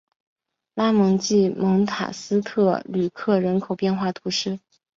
[0.73, 4.57] 拉蒙济蒙塔斯特吕克人口变化图示